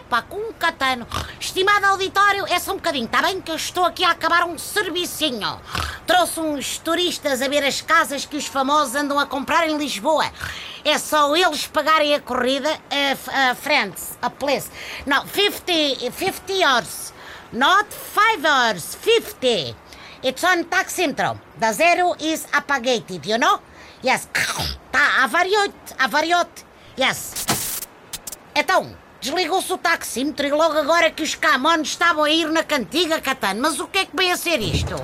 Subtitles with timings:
[0.00, 1.06] pá, com um catano.
[1.38, 3.40] Estimado auditório, é só um bocadinho, está bem?
[3.40, 5.60] Que eu estou aqui a acabar um servicinho.
[6.06, 10.30] Trouxe uns turistas a ver as casas que os famosos andam a comprar em Lisboa.
[10.84, 14.70] É só eles pagarem a corrida a, a a place.
[15.06, 17.14] Não, 50, 50 hours.
[17.52, 19.76] Not 5 hours, 50.
[20.22, 21.38] It's on taxímetro.
[21.60, 23.60] The zero is apagated, you know?
[24.02, 24.28] Yes.
[24.90, 26.64] Tá, avariou-te, avariou-te.
[26.98, 27.34] Yes.
[28.54, 33.18] Então, desligou-se o taxímetro e logo agora que os camões estavam a ir na cantiga,
[33.22, 33.62] Catano.
[33.62, 34.94] Mas o que é que vem a ser isto?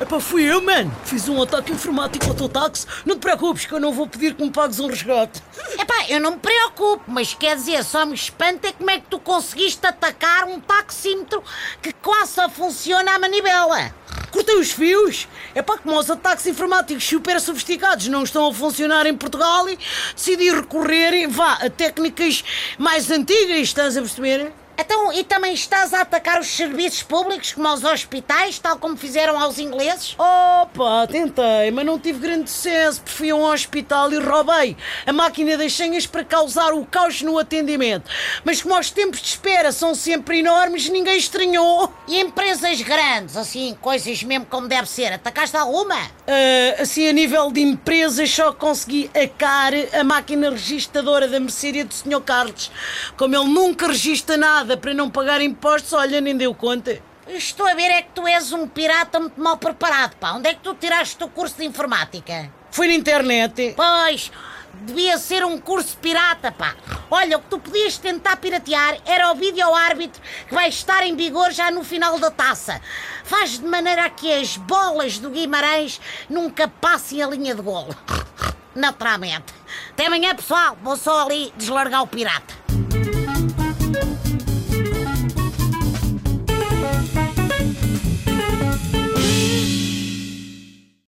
[0.00, 0.92] Epá, fui eu, mano.
[1.04, 2.86] Fiz um ataque informático ao teu táxi.
[3.06, 5.40] Não te preocupes que eu não vou pedir que me pagues um resgate.
[5.78, 9.06] Epá, eu não me preocupo, mas quer dizer, só me espanta é como é que
[9.06, 11.42] tu conseguiste atacar um taxímetro
[11.80, 13.94] que quase só funciona à manivela.
[14.30, 15.26] Cortei os fios.
[15.54, 19.78] É pá, como os ataques informáticos super sofisticados não estão a funcionar em Portugal, e
[20.14, 22.44] decidi recorrer vá, a técnicas
[22.78, 24.52] mais antigas, estás a perceber?
[24.80, 29.36] Então, e também estás a atacar os serviços públicos, como aos hospitais, tal como fizeram
[29.36, 30.14] aos ingleses?
[30.16, 33.02] Opa, tentei, mas não tive grande sucesso.
[33.04, 37.40] Fui a um hospital e roubei a máquina das senhas para causar o caos no
[37.40, 38.08] atendimento.
[38.44, 41.92] Mas como os tempos de espera são sempre enormes, ninguém estranhou.
[42.06, 45.96] E empresas grandes, assim, coisas mesmo como deve ser, atacaste alguma?
[45.96, 51.94] Uh, assim, a nível de empresas, só consegui acar a máquina registradora da Mercedes do
[51.94, 52.20] Sr.
[52.20, 52.70] Carlos.
[53.16, 57.00] Como ele nunca registra nada para não pagar impostos, olha, nem deu conta.
[57.28, 60.32] Estou a ver é que tu és um pirata muito mal preparado, pá.
[60.32, 62.50] Onde é que tu tiraste o teu curso de informática?
[62.70, 63.74] Foi na internet.
[63.76, 64.32] Pois,
[64.82, 66.74] devia ser um curso pirata, pá.
[67.10, 71.16] Olha, o que tu podias tentar piratear era o vídeo árbitro que vai estar em
[71.16, 72.80] vigor já no final da taça.
[73.24, 77.94] Faz de maneira a que as bolas do Guimarães nunca passem a linha de golo.
[78.74, 79.52] Naturalmente.
[79.90, 80.78] Até amanhã, pessoal.
[80.82, 82.57] Vou só ali deslargar o pirata.
[84.28, 84.87] Thank you.